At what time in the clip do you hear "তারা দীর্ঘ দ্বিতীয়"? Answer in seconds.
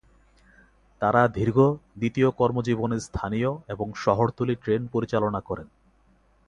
1.01-2.29